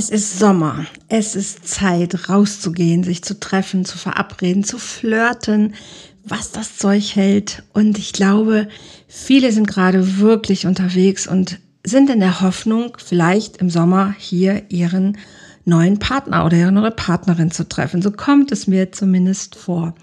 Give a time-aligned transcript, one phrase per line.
[0.00, 0.86] Es ist Sommer.
[1.08, 5.74] Es ist Zeit, rauszugehen, sich zu treffen, zu verabreden, zu flirten,
[6.24, 7.64] was das Zeug hält.
[7.74, 8.66] Und ich glaube,
[9.08, 15.18] viele sind gerade wirklich unterwegs und sind in der Hoffnung, vielleicht im Sommer hier ihren
[15.66, 18.00] neuen Partner oder ihre neue Partnerin zu treffen.
[18.00, 19.94] So kommt es mir zumindest vor.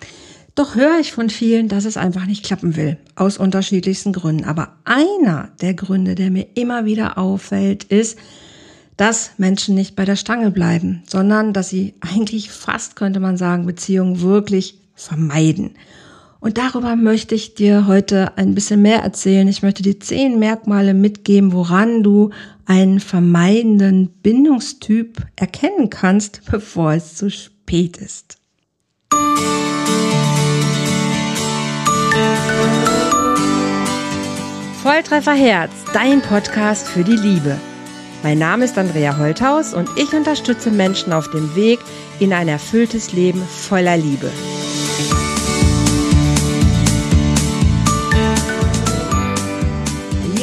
[0.53, 4.45] Doch höre ich von vielen, dass es einfach nicht klappen will, aus unterschiedlichsten Gründen.
[4.45, 8.15] Aber einer der Gründe, der mir immer wieder auffällt, ist,
[8.97, 13.65] dass Menschen nicht bei der Stange bleiben, sondern dass sie eigentlich fast, könnte man sagen,
[13.65, 15.75] Beziehungen wirklich vermeiden.
[16.39, 19.47] Und darüber möchte ich dir heute ein bisschen mehr erzählen.
[19.47, 22.31] Ich möchte dir zehn Merkmale mitgeben, woran du
[22.65, 28.37] einen vermeidenden Bindungstyp erkennen kannst, bevor es zu spät ist.
[34.81, 37.57] Volltreffer Herz, dein Podcast für die Liebe.
[38.23, 41.79] Mein Name ist Andrea Holthaus und ich unterstütze Menschen auf dem Weg
[42.19, 44.31] in ein erfülltes Leben voller Liebe.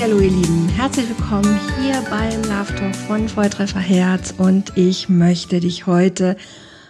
[0.04, 5.60] Hallo ihr Lieben, herzlich willkommen hier beim Love Talk von Volltreffer Herz und ich möchte
[5.60, 6.36] dich heute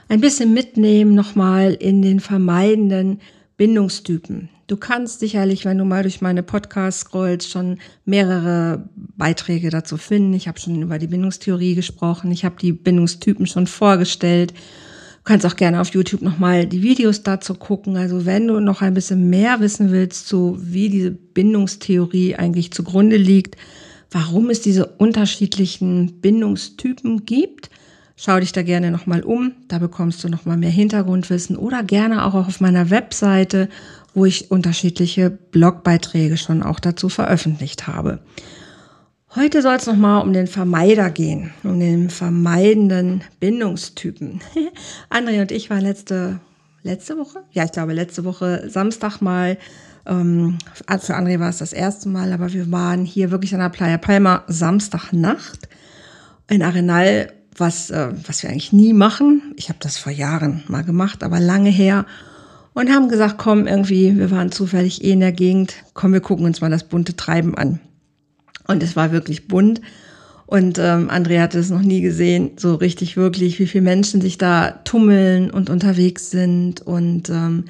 [0.08, 3.20] ein bisschen mitnehmen nochmal in den vermeidenden
[3.56, 4.48] Bindungstypen.
[4.66, 10.32] Du kannst sicherlich, wenn du mal durch meine Podcasts scrollst, schon mehrere Beiträge dazu finden.
[10.32, 12.32] Ich habe schon über die Bindungstheorie gesprochen.
[12.32, 14.52] Ich habe die Bindungstypen schon vorgestellt.
[14.52, 17.96] Du kannst auch gerne auf YouTube nochmal die Videos dazu gucken.
[17.96, 23.16] Also wenn du noch ein bisschen mehr wissen willst, zu wie diese Bindungstheorie eigentlich zugrunde
[23.16, 23.56] liegt,
[24.10, 27.68] warum es diese unterschiedlichen Bindungstypen gibt,
[28.16, 29.52] schau dich da gerne nochmal um.
[29.68, 33.68] Da bekommst du nochmal mehr Hintergrundwissen oder gerne auch auf meiner Webseite
[34.14, 38.20] wo ich unterschiedliche Blogbeiträge schon auch dazu veröffentlicht habe.
[39.34, 44.40] Heute soll es nochmal um den Vermeider gehen, um den vermeidenden Bindungstypen.
[45.10, 46.38] André und ich waren letzte,
[46.84, 49.58] letzte Woche, ja, ich glaube letzte Woche Samstag mal,
[50.06, 53.70] ähm, für André war es das erste Mal, aber wir waren hier wirklich an der
[53.70, 55.68] Playa Palma Samstagnacht
[56.48, 59.54] in Arenal, was, äh, was wir eigentlich nie machen.
[59.56, 62.06] Ich habe das vor Jahren mal gemacht, aber lange her
[62.74, 66.44] und haben gesagt, komm, irgendwie, wir waren zufällig eh in der Gegend, komm, wir gucken
[66.44, 67.80] uns mal das bunte Treiben an.
[68.66, 69.80] Und es war wirklich bunt.
[70.46, 74.38] Und ähm, Andrea hatte es noch nie gesehen, so richtig wirklich, wie viele Menschen sich
[74.38, 76.82] da tummeln und unterwegs sind.
[76.82, 77.64] Und ähm,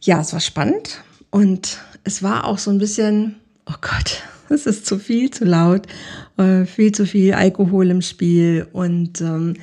[0.00, 1.02] ja, es war spannend.
[1.30, 3.36] Und es war auch so ein bisschen,
[3.66, 5.86] oh Gott, es ist zu viel, zu laut,
[6.36, 8.66] äh, viel zu viel Alkohol im Spiel.
[8.72, 9.54] Und ähm,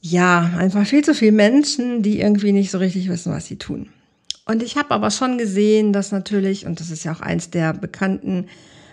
[0.00, 3.90] ja, einfach viel zu viele Menschen, die irgendwie nicht so richtig wissen, was sie tun.
[4.46, 7.74] Und ich habe aber schon gesehen, dass natürlich, und das ist ja auch eins der
[7.74, 8.46] bekannten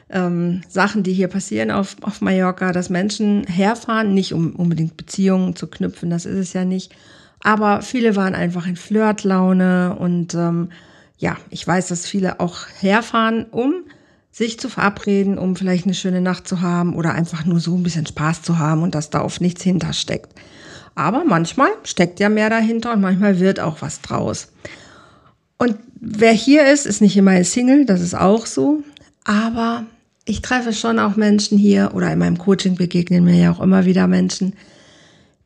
[0.09, 5.55] ähm, Sachen, die hier passieren auf, auf Mallorca, dass Menschen herfahren, nicht um unbedingt Beziehungen
[5.55, 6.93] zu knüpfen, das ist es ja nicht.
[7.41, 10.69] Aber viele waren einfach in Flirtlaune und ähm,
[11.17, 13.83] ja, ich weiß, dass viele auch herfahren, um
[14.31, 17.83] sich zu verabreden, um vielleicht eine schöne Nacht zu haben oder einfach nur so ein
[17.83, 20.31] bisschen Spaß zu haben und dass da oft nichts hintersteckt.
[20.97, 24.47] Aber manchmal steckt ja mehr dahinter und manchmal wird auch was draus.
[25.59, 28.81] Und wer hier ist, ist nicht immer ein Single, das ist auch so.
[29.23, 29.85] Aber
[30.25, 33.85] ich treffe schon auch Menschen hier oder in meinem Coaching begegnen mir ja auch immer
[33.85, 34.55] wieder Menschen,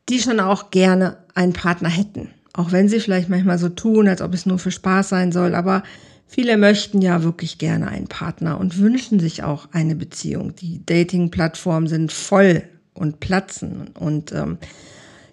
[0.07, 2.29] die schon auch gerne einen Partner hätten.
[2.53, 5.53] Auch wenn sie vielleicht manchmal so tun, als ob es nur für Spaß sein soll.
[5.53, 5.83] Aber
[6.27, 10.55] viele möchten ja wirklich gerne einen Partner und wünschen sich auch eine Beziehung.
[10.55, 12.63] Die Dating-Plattformen sind voll
[12.93, 13.89] und platzen.
[13.99, 14.57] Und ähm,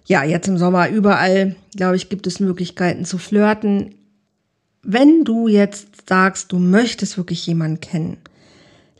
[0.09, 3.93] ja, jetzt im Sommer überall, glaube ich, gibt es Möglichkeiten zu flirten.
[4.81, 8.17] Wenn du jetzt sagst, du möchtest wirklich jemanden kennen,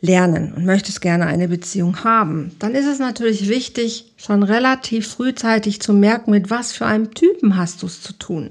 [0.00, 5.80] lernen und möchtest gerne eine Beziehung haben, dann ist es natürlich wichtig, schon relativ frühzeitig
[5.80, 8.50] zu merken, mit was für einem Typen hast du es zu tun.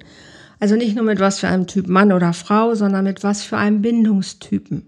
[0.59, 3.56] Also nicht nur mit was für einem Typ Mann oder Frau, sondern mit was für
[3.56, 4.86] einem Bindungstypen.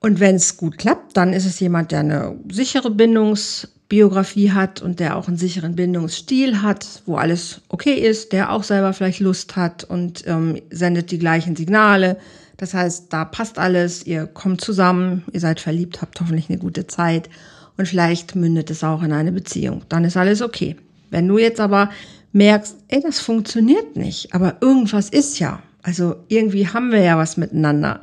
[0.00, 4.82] Und wenn es gut klappt, dann ist es jemand, der eine sichere Bindungs Biografie hat
[4.82, 9.20] und der auch einen sicheren Bindungsstil hat, wo alles okay ist, der auch selber vielleicht
[9.20, 12.18] Lust hat und ähm, sendet die gleichen Signale.
[12.58, 16.86] Das heißt, da passt alles, ihr kommt zusammen, ihr seid verliebt, habt hoffentlich eine gute
[16.86, 17.30] Zeit
[17.78, 19.82] und vielleicht mündet es auch in eine Beziehung.
[19.88, 20.76] Dann ist alles okay.
[21.10, 21.88] Wenn du jetzt aber
[22.32, 27.38] merkst, ey, das funktioniert nicht, aber irgendwas ist ja, also irgendwie haben wir ja was
[27.38, 28.02] miteinander,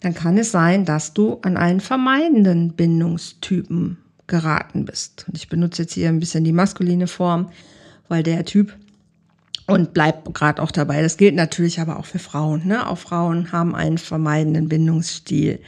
[0.00, 5.24] dann kann es sein, dass du an einen vermeidenden Bindungstypen geraten bist.
[5.28, 7.50] Und ich benutze jetzt hier ein bisschen die maskuline Form,
[8.08, 8.76] weil der Typ
[9.66, 11.02] und bleibt gerade auch dabei.
[11.02, 12.66] Das gilt natürlich aber auch für Frauen.
[12.66, 12.86] Ne?
[12.88, 15.60] Auch Frauen haben einen vermeidenden Bindungsstil.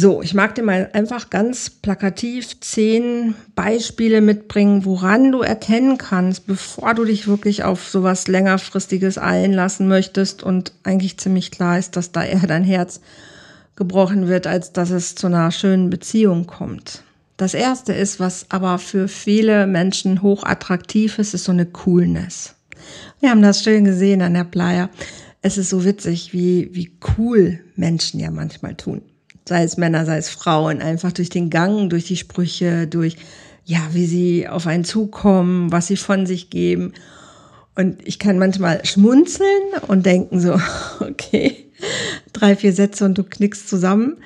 [0.00, 6.46] So, ich mag dir mal einfach ganz plakativ zehn Beispiele mitbringen, woran du erkennen kannst,
[6.46, 12.12] bevor du dich wirklich auf sowas längerfristiges einlassen möchtest und eigentlich ziemlich klar ist, dass
[12.12, 13.00] da eher dein Herz
[13.74, 17.02] gebrochen wird, als dass es zu einer schönen Beziehung kommt.
[17.36, 22.54] Das erste ist, was aber für viele Menschen hoch attraktiv ist, ist so eine Coolness.
[23.18, 24.90] Wir haben das schön gesehen an der Playa.
[25.42, 29.02] Es ist so witzig, wie, wie cool Menschen ja manchmal tun
[29.48, 33.16] sei es Männer, sei es Frauen, einfach durch den Gang, durch die Sprüche, durch,
[33.64, 36.92] ja, wie sie auf einen zukommen, was sie von sich geben.
[37.74, 39.48] Und ich kann manchmal schmunzeln
[39.86, 40.58] und denken so,
[41.00, 41.66] okay,
[42.32, 44.18] drei, vier Sätze und du knickst zusammen.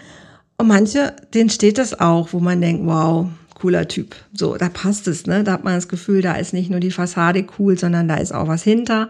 [0.59, 4.15] Und manche, denen steht das auch, wo man denkt, wow, cooler Typ.
[4.33, 5.45] So, da passt es, ne?
[5.45, 8.33] Da hat man das Gefühl, da ist nicht nur die Fassade cool, sondern da ist
[8.33, 9.09] auch was hinter.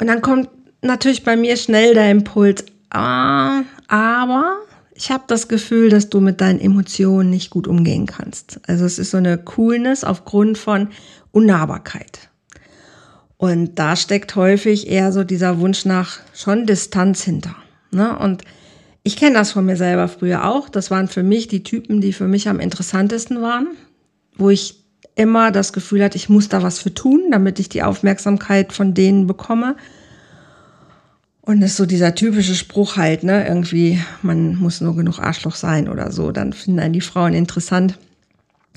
[0.00, 0.48] Und dann kommt
[0.82, 4.58] natürlich bei mir schnell der Impuls, ah, aber
[4.94, 8.60] ich habe das Gefühl, dass du mit deinen Emotionen nicht gut umgehen kannst.
[8.66, 10.88] Also es ist so eine Coolness aufgrund von
[11.32, 12.30] Unnahbarkeit.
[13.36, 17.56] Und da steckt häufig eher so dieser Wunsch nach schon Distanz hinter.
[17.90, 18.16] Ne?
[18.18, 18.42] Und
[19.02, 20.68] ich kenne das von mir selber früher auch.
[20.68, 23.66] Das waren für mich die Typen, die für mich am interessantesten waren,
[24.36, 24.84] wo ich
[25.16, 28.94] immer das Gefühl hatte, ich muss da was für tun, damit ich die Aufmerksamkeit von
[28.94, 29.76] denen bekomme.
[31.46, 33.46] Und das ist so dieser typische Spruch halt, ne?
[33.46, 36.32] Irgendwie, man muss nur genug Arschloch sein oder so.
[36.32, 37.98] Dann finden einen die Frauen interessant.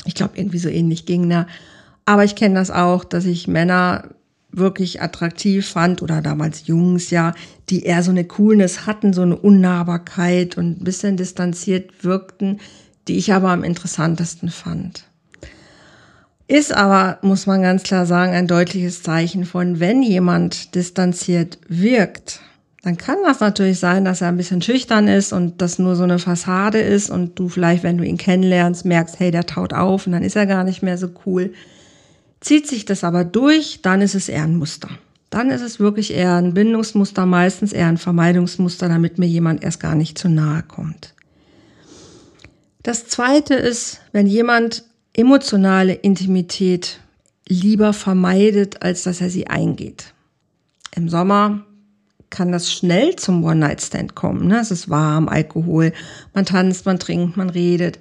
[0.03, 1.47] Ich glaube, irgendwie so ähnlich ging da.
[2.03, 4.09] Aber ich kenne das auch, dass ich Männer
[4.51, 7.33] wirklich attraktiv fand oder damals Jungs ja,
[7.69, 12.59] die eher so eine Coolness hatten, so eine Unnahbarkeit und ein bisschen distanziert wirkten,
[13.07, 15.05] die ich aber am interessantesten fand.
[16.49, 22.41] Ist aber, muss man ganz klar sagen, ein deutliches Zeichen von, wenn jemand distanziert wirkt,
[22.83, 26.03] dann kann das natürlich sein, dass er ein bisschen schüchtern ist und das nur so
[26.03, 30.06] eine Fassade ist und du vielleicht, wenn du ihn kennenlernst, merkst, hey, der taut auf
[30.06, 31.53] und dann ist er gar nicht mehr so cool.
[32.39, 34.89] Zieht sich das aber durch, dann ist es eher ein Muster.
[35.29, 39.80] Dann ist es wirklich eher ein Bindungsmuster, meistens eher ein Vermeidungsmuster, damit mir jemand erst
[39.80, 41.13] gar nicht zu nahe kommt.
[42.83, 47.01] Das zweite ist, wenn jemand emotionale Intimität
[47.47, 50.13] lieber vermeidet, als dass er sie eingeht.
[50.95, 51.66] Im Sommer
[52.29, 54.47] kann das schnell zum One-Night-Stand kommen.
[54.47, 54.59] Ne?
[54.59, 55.94] Es ist warm, Alkohol,
[56.33, 58.00] man tanzt, man trinkt, man redet.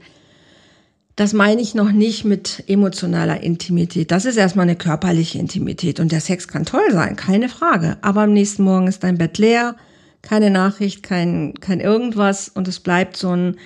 [1.17, 4.11] Das meine ich noch nicht mit emotionaler Intimität.
[4.11, 7.97] Das ist erstmal eine körperliche Intimität und der Sex kann toll sein, keine Frage.
[8.03, 9.77] Aber am nächsten Morgen ist dein Bett leer,
[10.21, 13.57] keine Nachricht, kein, kein irgendwas und es bleibt so ein,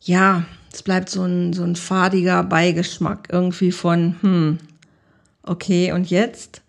[0.00, 4.58] ja, es bleibt so ein, so ein fadiger Beigeschmack irgendwie von, hm,
[5.42, 6.62] okay, und jetzt?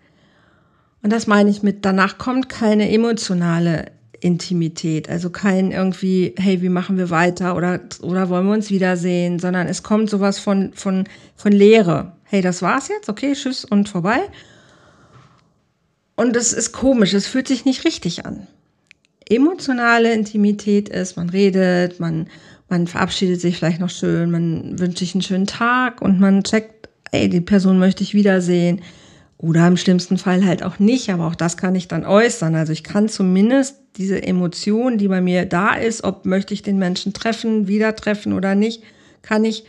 [1.05, 3.91] Und das meine ich mit, danach kommt keine emotionale
[4.21, 9.37] Intimität, also kein irgendwie, hey, wie machen wir weiter oder, oder wollen wir uns wiedersehen,
[9.37, 11.03] sondern es kommt sowas von, von,
[11.35, 12.13] von Leere.
[12.23, 14.17] Hey, das war's jetzt, okay, tschüss und vorbei.
[16.15, 18.47] Und es ist komisch, es fühlt sich nicht richtig an.
[19.29, 22.25] Emotionale Intimität ist, man redet, man,
[22.67, 26.89] man verabschiedet sich vielleicht noch schön, man wünscht sich einen schönen Tag und man checkt,
[27.11, 28.81] ey, die Person möchte ich wiedersehen.
[29.45, 32.55] Oder im schlimmsten Fall halt auch nicht, aber auch das kann ich dann äußern.
[32.55, 36.79] Also ich kann zumindest diese Emotion, die bei mir da ist, ob möchte ich den
[36.79, 38.81] Menschen treffen, wieder treffen oder nicht,
[39.21, 39.65] kann ich,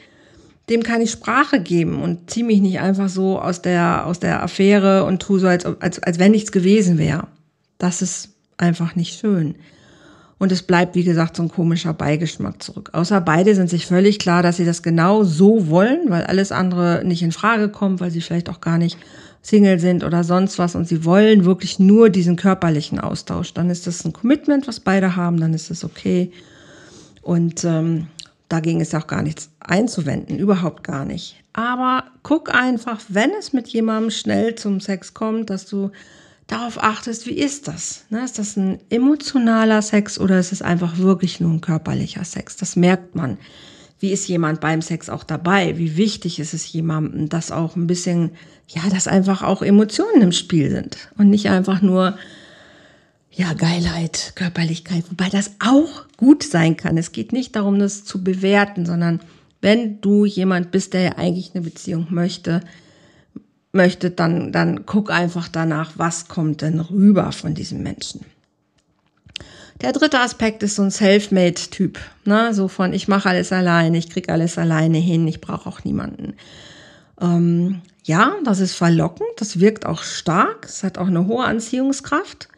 [0.70, 4.42] dem kann ich Sprache geben und ziehe mich nicht einfach so aus der, aus der
[4.42, 7.26] Affäre und tue so, als, als, als wenn nichts gewesen wäre.
[7.76, 9.56] Das ist einfach nicht schön.
[10.38, 12.90] Und es bleibt, wie gesagt, so ein komischer Beigeschmack zurück.
[12.94, 17.02] Außer beide sind sich völlig klar, dass sie das genau so wollen, weil alles andere
[17.04, 18.96] nicht in Frage kommt, weil sie vielleicht auch gar nicht
[19.46, 23.86] Single sind oder sonst was und sie wollen wirklich nur diesen körperlichen Austausch, dann ist
[23.86, 26.32] das ein Commitment, was beide haben, dann ist es okay.
[27.22, 28.08] Und ähm,
[28.48, 31.36] dagegen ist auch gar nichts einzuwenden, überhaupt gar nicht.
[31.52, 35.92] Aber guck einfach, wenn es mit jemandem schnell zum Sex kommt, dass du
[36.48, 38.04] darauf achtest, wie ist das?
[38.10, 38.24] Ne?
[38.24, 42.56] Ist das ein emotionaler Sex oder ist es einfach wirklich nur ein körperlicher Sex?
[42.56, 43.38] Das merkt man.
[43.98, 45.78] Wie ist jemand beim Sex auch dabei?
[45.78, 48.32] Wie wichtig ist es jemandem, dass auch ein bisschen
[48.68, 52.18] ja, dass einfach auch Emotionen im Spiel sind und nicht einfach nur,
[53.30, 56.96] ja, Geilheit, Körperlichkeit, wobei das auch gut sein kann.
[56.96, 59.20] Es geht nicht darum, das zu bewerten, sondern
[59.60, 62.60] wenn du jemand bist, der ja eigentlich eine Beziehung möchte,
[63.72, 68.22] möchte, dann, dann guck einfach danach, was kommt denn rüber von diesem Menschen.
[69.82, 72.54] Der dritte Aspekt ist so ein Selfmade-Typ, ne?
[72.54, 76.34] so von ich mache alles alleine, ich krieg alles alleine hin, ich brauche auch niemanden.
[77.20, 82.48] Ähm, ja, das ist verlockend, das wirkt auch stark, es hat auch eine hohe Anziehungskraft.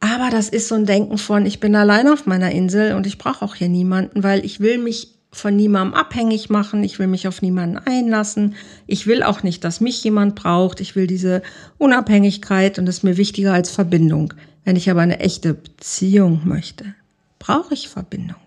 [0.00, 3.16] Aber das ist so ein Denken von, ich bin allein auf meiner Insel und ich
[3.16, 7.28] brauche auch hier niemanden, weil ich will mich von niemandem abhängig machen, ich will mich
[7.28, 8.54] auf niemanden einlassen,
[8.86, 11.42] ich will auch nicht, dass mich jemand braucht, ich will diese
[11.78, 14.34] Unabhängigkeit und das ist mir wichtiger als Verbindung.
[14.66, 16.96] Wenn ich aber eine echte Beziehung möchte,
[17.38, 18.40] brauche ich Verbindung.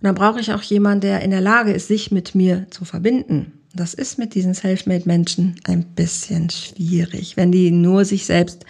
[0.00, 2.86] Und dann brauche ich auch jemanden, der in der Lage ist, sich mit mir zu
[2.86, 3.52] verbinden.
[3.74, 8.64] Das ist mit diesen Selfmade-Menschen ein bisschen schwierig, wenn die nur sich selbst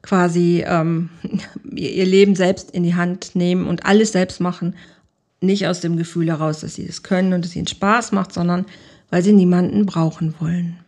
[0.00, 1.10] quasi ähm,
[1.74, 4.76] ihr Leben selbst in die Hand nehmen und alles selbst machen
[5.40, 8.64] nicht aus dem Gefühl heraus, dass sie das können und es ihnen Spaß macht, sondern
[9.10, 10.78] weil sie niemanden brauchen wollen.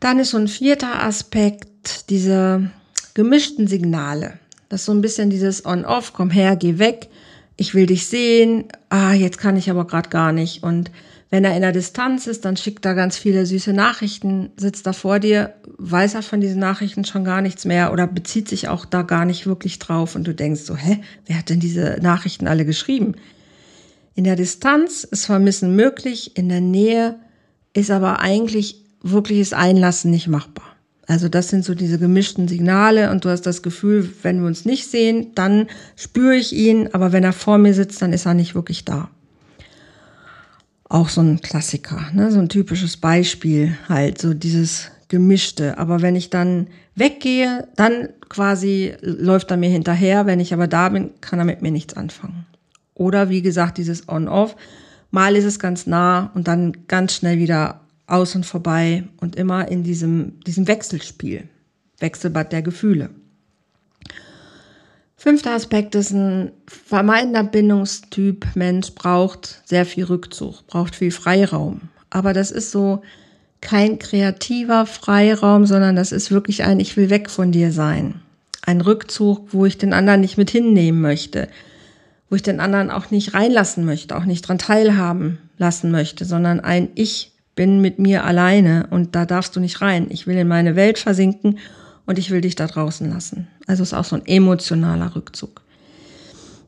[0.00, 2.70] Dann ist so ein vierter Aspekt diese
[3.16, 4.34] gemischten Signale.
[4.68, 7.08] Das ist so ein bisschen dieses On-Off, komm her, geh weg,
[7.56, 10.62] ich will dich sehen, ah, jetzt kann ich aber gerade gar nicht.
[10.62, 10.90] Und
[11.30, 14.92] wenn er in der Distanz ist, dann schickt er ganz viele süße Nachrichten, sitzt da
[14.92, 18.84] vor dir, weiß er von diesen Nachrichten schon gar nichts mehr oder bezieht sich auch
[18.84, 22.46] da gar nicht wirklich drauf und du denkst so, hä, wer hat denn diese Nachrichten
[22.46, 23.14] alle geschrieben?
[24.14, 27.18] In der Distanz ist Vermissen möglich, in der Nähe
[27.72, 30.75] ist aber eigentlich wirkliches Einlassen nicht machbar.
[31.06, 34.64] Also das sind so diese gemischten Signale und du hast das Gefühl, wenn wir uns
[34.64, 38.34] nicht sehen, dann spüre ich ihn, aber wenn er vor mir sitzt, dann ist er
[38.34, 39.08] nicht wirklich da
[40.88, 42.30] auch so ein Klassiker, ne?
[42.30, 45.78] so ein typisches Beispiel halt, so dieses Gemischte.
[45.78, 50.26] Aber wenn ich dann weggehe, dann quasi läuft er mir hinterher.
[50.26, 52.46] Wenn ich aber da bin, kann er mit mir nichts anfangen.
[52.94, 54.56] Oder wie gesagt, dieses On-Off.
[55.10, 59.68] Mal ist es ganz nah und dann ganz schnell wieder aus und vorbei und immer
[59.68, 61.48] in diesem, diesem Wechselspiel,
[61.98, 63.10] Wechselbad der Gefühle.
[65.16, 68.46] Fünfter Aspekt ist ein vermeidender Bindungstyp.
[68.54, 71.80] Mensch braucht sehr viel Rückzug, braucht viel Freiraum.
[72.10, 73.02] Aber das ist so
[73.60, 78.20] kein kreativer Freiraum, sondern das ist wirklich ein Ich will weg von dir sein.
[78.62, 81.48] Ein Rückzug, wo ich den anderen nicht mit hinnehmen möchte,
[82.28, 86.60] wo ich den anderen auch nicht reinlassen möchte, auch nicht dran teilhaben lassen möchte, sondern
[86.60, 90.06] ein Ich bin mit mir alleine und da darfst du nicht rein.
[90.10, 91.58] Ich will in meine Welt versinken
[92.04, 93.48] und ich will dich da draußen lassen.
[93.66, 95.62] Also ist auch so ein emotionaler Rückzug.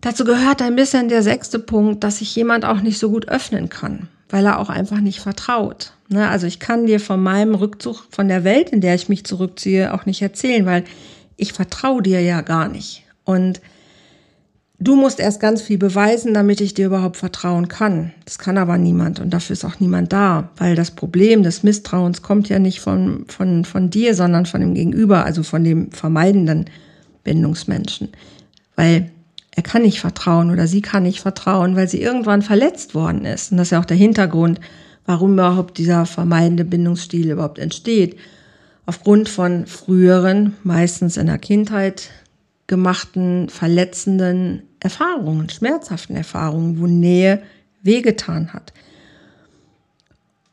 [0.00, 3.68] Dazu gehört ein bisschen der sechste Punkt, dass sich jemand auch nicht so gut öffnen
[3.68, 5.92] kann, weil er auch einfach nicht vertraut.
[6.08, 9.24] Ne, also ich kann dir von meinem Rückzug von der Welt, in der ich mich
[9.24, 10.84] zurückziehe, auch nicht erzählen, weil
[11.36, 13.04] ich vertraue dir ja gar nicht.
[13.24, 13.60] Und
[14.80, 18.12] Du musst erst ganz viel beweisen, damit ich dir überhaupt vertrauen kann.
[18.24, 22.22] Das kann aber niemand und dafür ist auch niemand da, weil das Problem des Misstrauens
[22.22, 26.66] kommt ja nicht von, von, von dir, sondern von dem Gegenüber, also von dem vermeidenden
[27.24, 28.10] Bindungsmenschen.
[28.76, 29.10] Weil
[29.50, 33.50] er kann nicht vertrauen oder sie kann nicht vertrauen, weil sie irgendwann verletzt worden ist.
[33.50, 34.60] Und das ist ja auch der Hintergrund,
[35.06, 38.16] warum überhaupt dieser vermeidende Bindungsstil überhaupt entsteht.
[38.86, 42.10] Aufgrund von früheren, meistens in der Kindheit
[42.68, 47.42] gemachten, verletzenden Erfahrungen, schmerzhaften Erfahrungen, wo Nähe
[47.82, 48.72] wehgetan hat.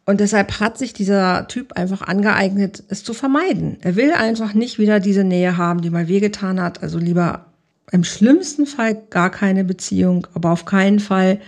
[0.05, 3.77] Und deshalb hat sich dieser Typ einfach angeeignet, es zu vermeiden.
[3.81, 6.83] Er will einfach nicht wieder diese Nähe haben, die mal wehgetan hat.
[6.83, 7.47] Also lieber
[7.91, 11.39] im schlimmsten Fall gar keine Beziehung, aber auf keinen Fall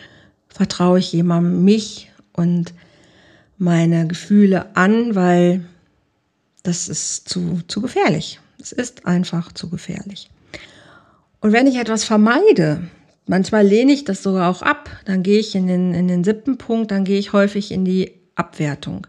[0.48, 2.74] vertraue ich jemandem mich und
[3.58, 5.64] meine Gefühle an, weil
[6.64, 8.40] das ist zu, zu gefährlich.
[8.60, 10.30] Es ist einfach zu gefährlich.
[11.40, 12.82] Und wenn ich etwas vermeide,
[13.26, 16.58] manchmal lehne ich das sogar auch ab, dann gehe ich in den, in den siebten
[16.58, 19.08] Punkt, dann gehe ich häufig in die Abwertung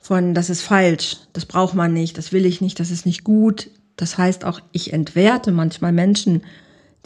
[0.00, 3.22] von, das ist falsch, das braucht man nicht, das will ich nicht, das ist nicht
[3.22, 3.70] gut.
[3.96, 6.42] Das heißt auch, ich entwerte manchmal Menschen,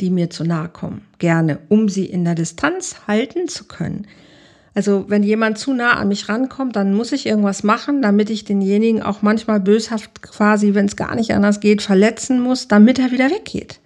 [0.00, 4.06] die mir zu nahe kommen, gerne, um sie in der Distanz halten zu können.
[4.74, 8.44] Also wenn jemand zu nah an mich rankommt, dann muss ich irgendwas machen, damit ich
[8.44, 13.12] denjenigen auch manchmal böshaft quasi, wenn es gar nicht anders geht, verletzen muss, damit er
[13.12, 13.80] wieder weggeht.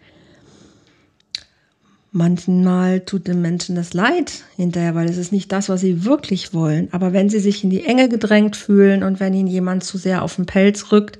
[2.11, 6.55] Manchmal tut den Menschen das leid hinterher, weil es ist nicht das, was sie wirklich
[6.55, 6.89] wollen.
[6.93, 10.23] Aber wenn sie sich in die Enge gedrängt fühlen und wenn ihnen jemand zu sehr
[10.23, 11.19] auf den Pelz rückt,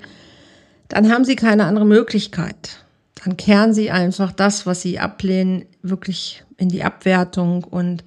[0.87, 2.83] dann haben sie keine andere Möglichkeit.
[3.23, 8.03] Dann kehren sie einfach das, was sie ablehnen, wirklich in die Abwertung und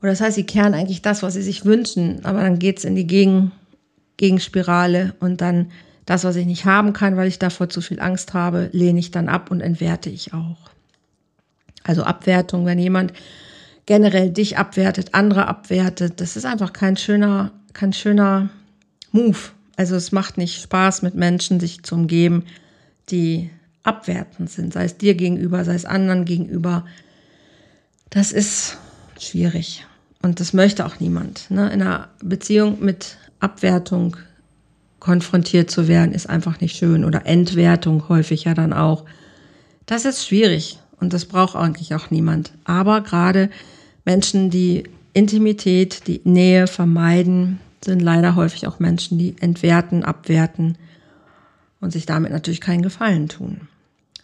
[0.00, 2.94] oder das heißt, sie kehren eigentlich das, was sie sich wünschen, aber dann geht's in
[2.94, 3.52] die Gegen,
[4.16, 5.70] Gegenspirale und dann
[6.06, 9.10] das, was ich nicht haben kann, weil ich davor zu viel Angst habe, lehne ich
[9.10, 10.70] dann ab und entwerte ich auch.
[11.84, 13.12] Also Abwertung, wenn jemand
[13.86, 18.50] generell dich abwertet, andere abwertet, das ist einfach kein schöner, kein schöner
[19.12, 19.38] Move.
[19.76, 22.44] Also es macht nicht Spaß, mit Menschen sich zu umgeben,
[23.08, 23.50] die
[23.82, 26.84] abwertend sind, sei es dir gegenüber, sei es anderen gegenüber.
[28.10, 28.76] Das ist
[29.18, 29.86] schwierig.
[30.22, 31.50] Und das möchte auch niemand.
[31.50, 31.72] Ne?
[31.72, 34.16] In einer Beziehung mit Abwertung
[34.98, 37.04] konfrontiert zu werden, ist einfach nicht schön.
[37.04, 39.06] Oder Entwertung häufig ja dann auch
[39.86, 42.52] Das ist schwierig und das braucht eigentlich auch niemand.
[42.64, 43.50] Aber gerade
[44.04, 50.76] Menschen, die Intimität, die Nähe vermeiden, sind leider häufig auch Menschen, die entwerten, abwerten
[51.80, 53.62] und sich damit natürlich keinen Gefallen tun.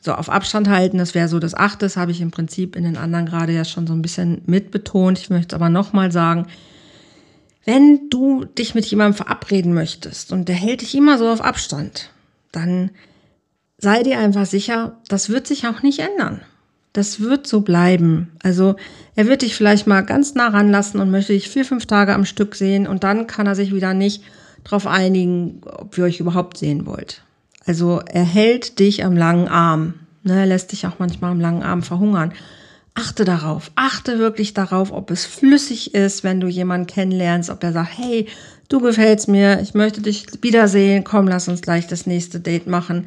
[0.00, 2.84] So, auf Abstand halten, das wäre so das Achte, das habe ich im Prinzip in
[2.84, 5.18] den anderen gerade ja schon so ein bisschen mitbetont.
[5.18, 6.46] Ich möchte es aber nochmal sagen,
[7.64, 12.10] wenn du dich mit jemandem verabreden möchtest und der hält dich immer so auf Abstand,
[12.52, 12.90] dann
[13.78, 16.42] sei dir einfach sicher, das wird sich auch nicht ändern.
[16.96, 18.28] Das wird so bleiben.
[18.42, 18.76] Also
[19.16, 22.24] er wird dich vielleicht mal ganz nah ranlassen und möchte dich vier, fünf Tage am
[22.24, 24.22] Stück sehen und dann kann er sich wieder nicht
[24.64, 27.20] darauf einigen, ob ihr euch überhaupt sehen wollt.
[27.66, 29.92] Also er hält dich am langen Arm.
[30.22, 32.32] Ne, er lässt dich auch manchmal am langen Arm verhungern.
[32.94, 37.74] Achte darauf, achte wirklich darauf, ob es flüssig ist, wenn du jemanden kennenlernst, ob er
[37.74, 38.26] sagt, hey,
[38.70, 43.06] du gefällst mir, ich möchte dich wiedersehen, komm, lass uns gleich das nächste Date machen.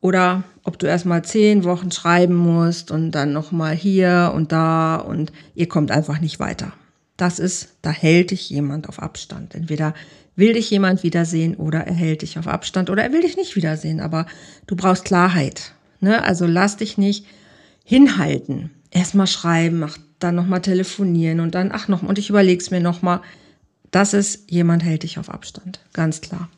[0.00, 5.32] Oder ob du erstmal zehn Wochen schreiben musst und dann nochmal hier und da und
[5.54, 6.72] ihr kommt einfach nicht weiter.
[7.16, 9.54] Das ist, da hält dich jemand auf Abstand.
[9.54, 9.94] Entweder
[10.36, 13.56] will dich jemand wiedersehen oder er hält dich auf Abstand oder er will dich nicht
[13.56, 14.24] wiedersehen, aber
[14.66, 15.72] du brauchst Klarheit.
[16.00, 16.22] Ne?
[16.24, 17.26] Also lass dich nicht
[17.84, 18.70] hinhalten.
[18.90, 23.20] Erstmal schreiben, ach, dann nochmal telefonieren und dann, ach noch, und ich überleg's mir nochmal.
[23.90, 25.80] Das ist, jemand hält dich auf Abstand.
[25.92, 26.48] Ganz klar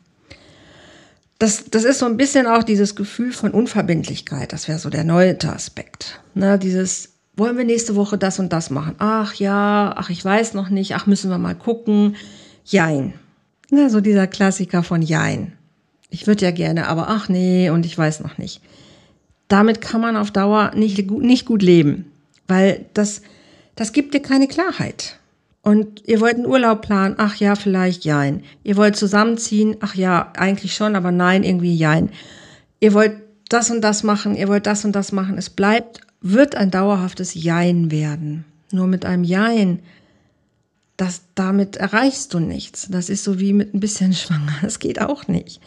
[1.43, 4.53] das, das ist so ein bisschen auch dieses Gefühl von Unverbindlichkeit.
[4.53, 6.21] Das wäre so der neue Aspekt.
[6.35, 8.95] Ne, dieses, wollen wir nächste Woche das und das machen?
[8.99, 12.15] Ach ja, ach, ich weiß noch nicht, ach, müssen wir mal gucken.
[12.63, 13.15] Jein.
[13.69, 15.51] Ne, so dieser Klassiker von Jein.
[16.09, 18.61] Ich würde ja gerne, aber ach nee, und ich weiß noch nicht.
[19.49, 22.09] Damit kann man auf Dauer nicht, nicht gut leben,
[22.47, 23.21] weil das,
[23.75, 25.19] das gibt dir keine Klarheit.
[25.63, 27.15] Und ihr wollt einen Urlaub planen?
[27.17, 28.43] Ach ja, vielleicht jein.
[28.63, 29.77] Ihr wollt zusammenziehen?
[29.79, 32.09] Ach ja, eigentlich schon, aber nein, irgendwie jein.
[32.81, 33.13] Ihr wollt
[33.47, 35.37] das und das machen, ihr wollt das und das machen.
[35.37, 38.43] Es bleibt, wird ein dauerhaftes Jein werden.
[38.71, 39.79] Nur mit einem Jein,
[40.97, 42.89] das, damit erreichst du nichts.
[42.91, 44.53] Das ist so wie mit ein bisschen schwanger.
[44.61, 45.61] Das geht auch nicht.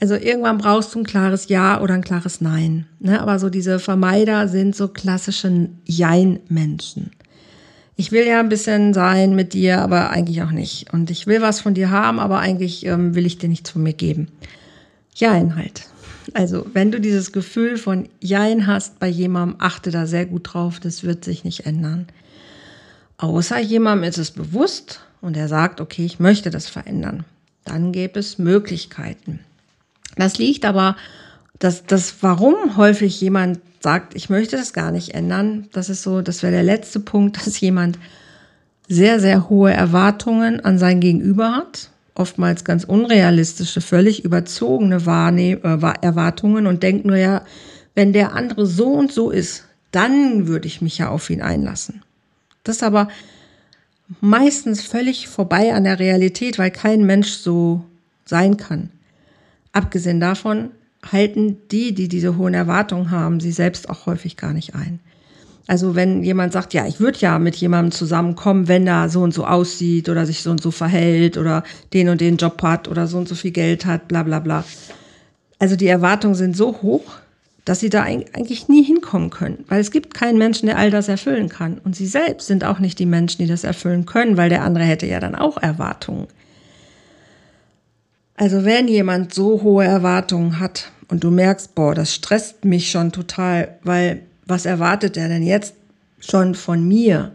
[0.00, 2.86] Also irgendwann brauchst du ein klares Ja oder ein klares Nein.
[2.98, 3.20] Ne?
[3.20, 7.10] Aber so diese Vermeider sind so klassische Jein-Menschen
[7.96, 10.92] ich will ja ein bisschen sein mit dir, aber eigentlich auch nicht.
[10.92, 13.82] Und ich will was von dir haben, aber eigentlich ähm, will ich dir nichts von
[13.82, 14.28] mir geben.
[15.14, 15.86] Jein halt.
[16.32, 20.80] Also, wenn du dieses Gefühl von Jein hast bei jemandem, achte da sehr gut drauf,
[20.80, 22.06] das wird sich nicht ändern.
[23.18, 27.24] Außer jemandem ist es bewusst und er sagt, okay, ich möchte das verändern.
[27.64, 29.40] Dann gäbe es Möglichkeiten.
[30.16, 30.96] Das liegt aber,
[31.58, 35.68] das, das warum häufig jemand sagt, ich möchte das gar nicht ändern.
[35.72, 37.98] Das ist so, das wäre der letzte Punkt, dass jemand
[38.88, 41.90] sehr, sehr hohe Erwartungen an sein Gegenüber hat.
[42.14, 47.44] Oftmals ganz unrealistische, völlig überzogene Wahrnehm äh, Erwartungen und denkt nur ja,
[47.94, 52.02] wenn der andere so und so ist, dann würde ich mich ja auf ihn einlassen.
[52.62, 53.08] Das ist aber
[54.20, 57.84] meistens völlig vorbei an der Realität, weil kein Mensch so
[58.24, 58.90] sein kann.
[59.72, 60.70] Abgesehen davon
[61.10, 65.00] halten die, die diese hohen Erwartungen haben, sie selbst auch häufig gar nicht ein.
[65.66, 69.32] Also wenn jemand sagt, ja, ich würde ja mit jemandem zusammenkommen, wenn er so und
[69.32, 71.64] so aussieht oder sich so und so verhält oder
[71.94, 74.64] den und den Job hat oder so und so viel Geld hat, bla bla bla.
[75.58, 77.04] Also die Erwartungen sind so hoch,
[77.64, 81.08] dass sie da eigentlich nie hinkommen können, weil es gibt keinen Menschen, der all das
[81.08, 81.78] erfüllen kann.
[81.78, 84.84] Und sie selbst sind auch nicht die Menschen, die das erfüllen können, weil der andere
[84.84, 86.26] hätte ja dann auch Erwartungen.
[88.36, 93.12] Also wenn jemand so hohe Erwartungen hat und du merkst, boah, das stresst mich schon
[93.12, 95.74] total, weil was erwartet er denn jetzt
[96.20, 97.32] schon von mir?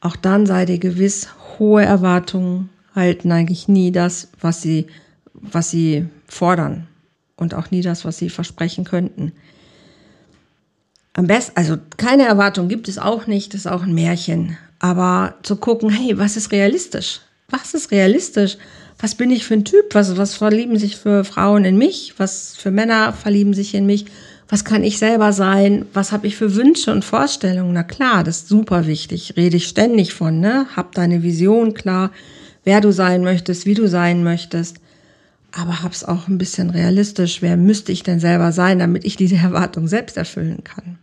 [0.00, 4.86] Auch dann sei dir gewiss, hohe Erwartungen halten eigentlich nie das, was sie,
[5.34, 6.86] was sie fordern
[7.36, 9.32] und auch nie das, was sie versprechen könnten.
[11.14, 14.56] Am besten, also keine Erwartung gibt es auch nicht, das ist auch ein Märchen.
[14.78, 17.20] Aber zu gucken, hey, was ist realistisch?
[17.48, 18.56] Was ist realistisch?
[18.98, 19.94] Was bin ich für ein Typ?
[19.94, 22.14] Was, was verlieben sich für Frauen in mich?
[22.18, 24.06] Was für Männer verlieben sich in mich?
[24.48, 25.86] Was kann ich selber sein?
[25.92, 27.74] Was habe ich für Wünsche und Vorstellungen?
[27.74, 29.34] Na klar, das ist super wichtig.
[29.36, 30.66] Rede ich ständig von, ne?
[30.74, 32.10] Hab deine Vision klar,
[32.64, 34.78] wer du sein möchtest, wie du sein möchtest.
[35.52, 37.40] Aber hab's auch ein bisschen realistisch.
[37.40, 40.98] Wer müsste ich denn selber sein, damit ich diese Erwartung selbst erfüllen kann?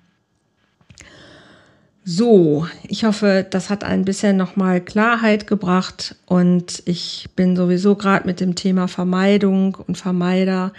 [2.08, 8.28] So, ich hoffe, das hat ein bisschen nochmal Klarheit gebracht und ich bin sowieso gerade
[8.28, 10.72] mit dem Thema Vermeidung und Vermeider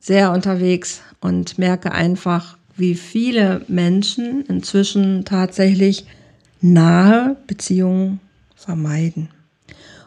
[0.00, 6.04] sehr unterwegs und merke einfach, wie viele Menschen inzwischen tatsächlich
[6.60, 8.18] nahe Beziehungen
[8.56, 9.28] vermeiden.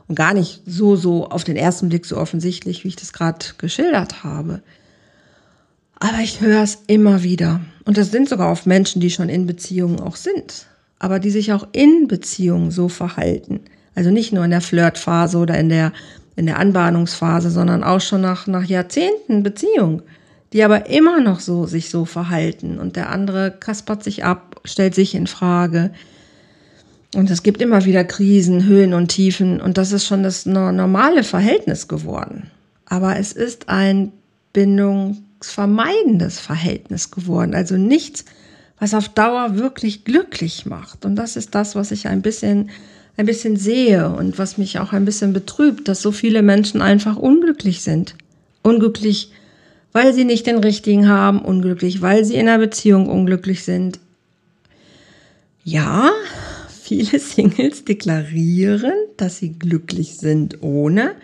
[0.09, 3.45] Und gar nicht so, so auf den ersten Blick so offensichtlich, wie ich das gerade
[3.57, 4.61] geschildert habe.
[6.01, 7.61] Aber ich höre es immer wieder.
[7.89, 10.67] Und das sind sogar oft Menschen, die schon in Beziehungen auch sind,
[10.99, 13.61] aber die sich auch in Beziehungen so verhalten.
[13.95, 15.91] Also nicht nur in der Flirtphase oder in der,
[16.35, 20.03] in der Anbahnungsphase, sondern auch schon nach, nach Jahrzehnten Beziehung,
[20.53, 22.77] die aber immer noch so sich so verhalten.
[22.77, 25.89] Und der andere kaspert sich ab, stellt sich in Frage.
[27.15, 29.59] Und es gibt immer wieder Krisen, Höhen und Tiefen.
[29.59, 32.51] Und das ist schon das normale Verhältnis geworden.
[32.85, 34.11] Aber es ist ein
[35.39, 37.53] bindungsvermeidendes Verhältnis geworden.
[37.53, 38.25] Also nichts,
[38.79, 41.05] was auf Dauer wirklich glücklich macht.
[41.05, 42.69] Und das ist das, was ich ein bisschen,
[43.17, 47.17] ein bisschen sehe und was mich auch ein bisschen betrübt, dass so viele Menschen einfach
[47.17, 48.15] unglücklich sind.
[48.61, 49.31] Unglücklich,
[49.91, 53.99] weil sie nicht den richtigen haben, unglücklich, weil sie in einer Beziehung unglücklich sind.
[55.63, 56.11] Ja,
[56.81, 61.15] viele Singles deklarieren, dass sie glücklich sind ohne.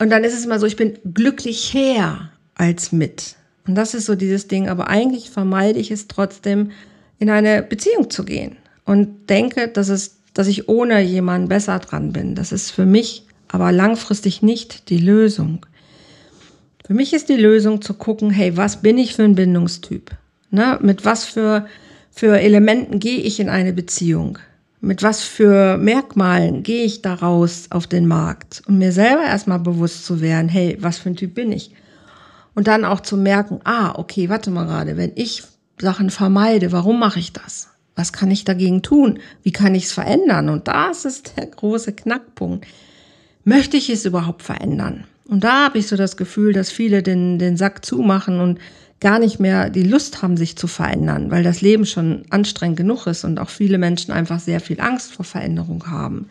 [0.00, 3.36] Und dann ist es immer so, ich bin glücklich her als mit.
[3.66, 6.70] Und das ist so dieses Ding, aber eigentlich vermeide ich es trotzdem,
[7.18, 12.12] in eine Beziehung zu gehen und denke, dass es, dass ich ohne jemanden besser dran
[12.12, 12.34] bin.
[12.34, 15.66] Das ist für mich aber langfristig nicht die Lösung.
[16.86, 20.10] Für mich ist die Lösung zu gucken, hey, was bin ich für ein Bindungstyp?
[20.50, 20.78] Ne?
[20.80, 21.66] Mit was für,
[22.10, 24.38] für Elementen gehe ich in eine Beziehung?
[24.80, 28.62] Mit was für Merkmalen gehe ich daraus auf den Markt?
[28.66, 31.72] Und mir selber erstmal bewusst zu werden, hey, was für ein Typ bin ich?
[32.58, 35.44] Und dann auch zu merken, ah, okay, warte mal gerade, wenn ich
[35.80, 37.68] Sachen vermeide, warum mache ich das?
[37.94, 39.20] Was kann ich dagegen tun?
[39.44, 40.48] Wie kann ich es verändern?
[40.48, 42.66] Und das ist der große Knackpunkt.
[43.44, 45.04] Möchte ich es überhaupt verändern?
[45.28, 48.58] Und da habe ich so das Gefühl, dass viele den, den Sack zumachen und
[48.98, 53.06] gar nicht mehr die Lust haben, sich zu verändern, weil das Leben schon anstrengend genug
[53.06, 56.26] ist und auch viele Menschen einfach sehr viel Angst vor Veränderung haben.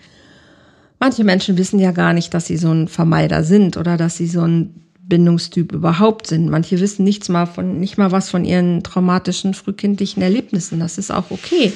[0.99, 4.27] Manche Menschen wissen ja gar nicht, dass sie so ein Vermeider sind oder dass sie
[4.27, 6.49] so ein Bindungstyp überhaupt sind.
[6.49, 10.79] Manche wissen nichts mal von, nicht mal was von ihren traumatischen frühkindlichen Erlebnissen.
[10.79, 11.73] Das ist auch okay.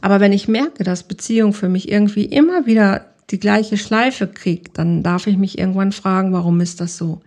[0.00, 4.78] Aber wenn ich merke, dass Beziehung für mich irgendwie immer wieder die gleiche Schleife kriegt,
[4.78, 7.20] dann darf ich mich irgendwann fragen, warum ist das so?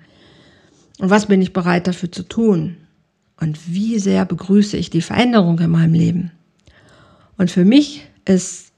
[0.99, 2.77] Und was bin ich bereit dafür zu tun?
[3.39, 6.31] Und wie sehr begrüße ich die Veränderung in meinem Leben?
[7.37, 8.71] Und für mich ist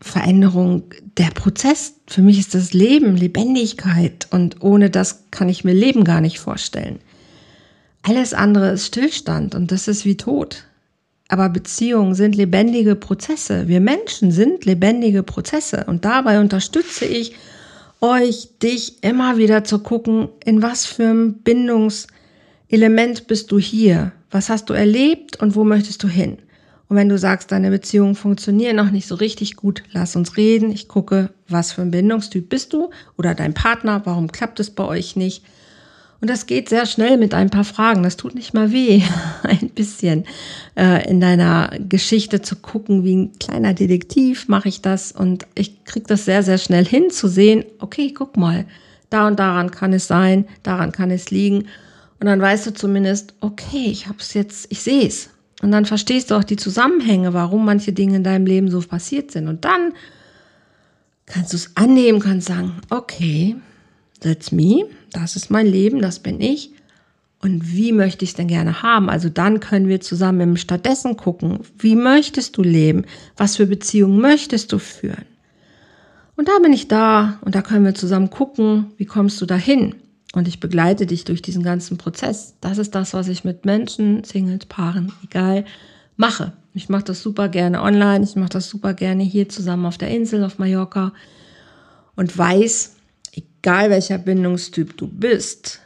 [0.00, 0.84] Veränderung
[1.16, 1.94] der Prozess.
[2.06, 6.38] Für mich ist das Leben Lebendigkeit und ohne das kann ich mir Leben gar nicht
[6.38, 7.00] vorstellen.
[8.02, 10.64] Alles andere ist Stillstand und das ist wie Tod.
[11.28, 13.68] Aber Beziehungen sind lebendige Prozesse.
[13.68, 17.34] Wir Menschen sind lebendige Prozesse und dabei unterstütze ich
[18.00, 24.12] euch, dich immer wieder zu gucken, in was für ein Bindungselement bist du hier?
[24.30, 26.38] Was hast du erlebt und wo möchtest du hin?
[26.88, 30.70] Und wenn du sagst, deine Beziehungen funktionieren noch nicht so richtig gut, lass uns reden.
[30.72, 34.84] Ich gucke, was für ein Bindungstyp bist du oder dein Partner, warum klappt es bei
[34.84, 35.44] euch nicht?
[36.20, 38.02] Und das geht sehr schnell mit ein paar Fragen.
[38.02, 39.02] Das tut nicht mal weh,
[39.42, 40.24] ein bisschen
[40.76, 45.12] äh, in deiner Geschichte zu gucken, wie ein kleiner Detektiv mache ich das.
[45.12, 48.64] Und ich kriege das sehr, sehr schnell hin zu sehen, okay, guck mal,
[49.10, 51.68] da und daran kann es sein, daran kann es liegen.
[52.20, 55.30] Und dann weißt du zumindest, okay, ich habe es jetzt, ich sehe es.
[55.62, 59.32] Und dann verstehst du auch die Zusammenhänge, warum manche Dinge in deinem Leben so passiert
[59.32, 59.48] sind.
[59.48, 59.92] Und dann
[61.26, 63.56] kannst du es annehmen, kannst sagen, okay,
[64.20, 66.70] that's me, das ist mein Leben, das bin ich.
[67.40, 69.08] Und wie möchte ich es denn gerne haben?
[69.08, 73.04] Also dann können wir zusammen stattdessen gucken, wie möchtest du leben?
[73.36, 75.24] Was für Beziehungen möchtest du führen?
[76.36, 79.94] Und da bin ich da und da können wir zusammen gucken, wie kommst du dahin?
[80.38, 82.54] Und ich begleite dich durch diesen ganzen Prozess.
[82.60, 85.64] Das ist das, was ich mit Menschen, Singles, Paaren, egal,
[86.16, 86.52] mache.
[86.74, 90.10] Ich mache das super gerne online, ich mache das super gerne hier zusammen auf der
[90.10, 91.12] Insel, auf Mallorca
[92.14, 92.94] und weiß,
[93.32, 95.80] egal welcher Bindungstyp du bist,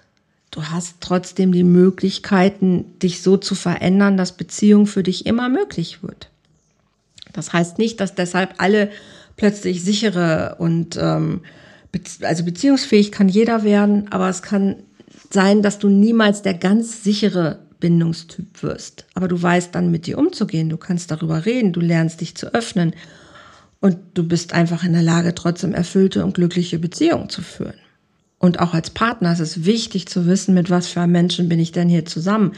[0.51, 6.03] du hast trotzdem die Möglichkeiten, dich so zu verändern, dass Beziehung für dich immer möglich
[6.03, 6.29] wird.
[7.33, 8.91] Das heißt nicht, dass deshalb alle
[9.37, 11.41] plötzlich sichere und ähm,
[12.23, 14.77] also beziehungsfähig kann jeder werden, aber es kann
[15.31, 19.07] sein, dass du niemals der ganz sichere Bindungstyp wirst.
[19.15, 22.55] Aber du weißt dann mit dir umzugehen, du kannst darüber reden, du lernst dich zu
[22.55, 22.95] öffnen
[23.81, 27.75] und du bist einfach in der Lage, trotzdem erfüllte und glückliche Beziehungen zu führen.
[28.39, 31.59] Und auch als Partner ist es wichtig zu wissen, mit was für einem Menschen bin
[31.59, 32.53] ich denn hier zusammen.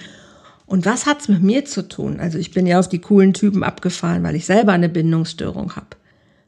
[0.67, 2.21] Und was hat's mit mir zu tun?
[2.21, 5.97] Also ich bin ja auf die coolen Typen abgefahren, weil ich selber eine Bindungsstörung hab,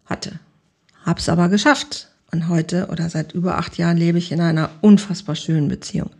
[0.05, 0.38] hatte.
[1.05, 2.09] Hab's aber geschafft.
[2.32, 6.10] Und heute oder seit über acht Jahren lebe ich in einer unfassbar schönen Beziehung.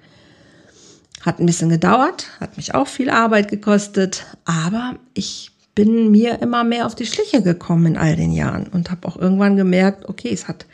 [1.23, 6.65] Hat ein bisschen gedauert, hat mich auch viel Arbeit gekostet, aber ich bin mir immer
[6.65, 10.31] mehr auf die Schliche gekommen in all den Jahren und habe auch irgendwann gemerkt, okay,
[10.33, 10.67] es hat,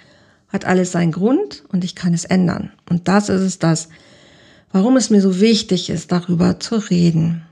[0.48, 2.70] hat alles seinen Grund und ich kann es ändern.
[2.88, 3.88] Und das ist es das,
[4.70, 7.42] warum es mir so wichtig ist, darüber zu reden.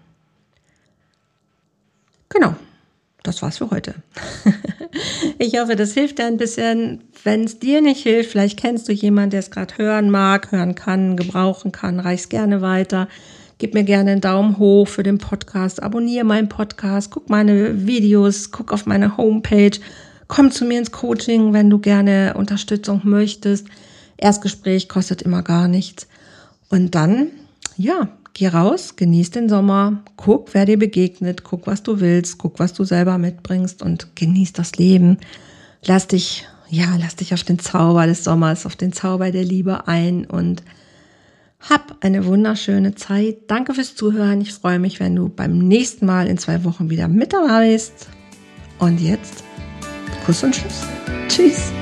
[2.28, 2.54] Genau,
[3.22, 3.94] das war's für heute.
[5.38, 7.04] ich hoffe, das hilft dir ein bisschen.
[7.22, 10.74] Wenn es dir nicht hilft, vielleicht kennst du jemanden, der es gerade hören mag, hören
[10.74, 13.09] kann, gebrauchen kann, reich's gerne weiter.
[13.59, 18.52] Gib mir gerne einen Daumen hoch für den Podcast, abonniere meinen Podcast, guck meine Videos,
[18.52, 19.78] guck auf meine Homepage,
[20.28, 23.66] komm zu mir ins Coaching, wenn du gerne Unterstützung möchtest.
[24.16, 26.06] Erstgespräch kostet immer gar nichts.
[26.70, 27.28] Und dann,
[27.76, 32.58] ja, geh raus, genieß den Sommer, guck, wer dir begegnet, guck, was du willst, guck,
[32.58, 35.18] was du selber mitbringst und genieß das Leben.
[35.84, 39.88] Lass dich, ja, lass dich auf den Zauber des Sommers, auf den Zauber der Liebe
[39.88, 40.62] ein und
[41.68, 43.38] hab eine wunderschöne Zeit.
[43.48, 44.40] Danke fürs Zuhören.
[44.40, 48.08] Ich freue mich, wenn du beim nächsten Mal in zwei Wochen wieder mit dabei bist.
[48.78, 49.44] Und jetzt
[50.24, 50.86] Kuss und Tschüss.
[51.28, 51.72] Tschüss.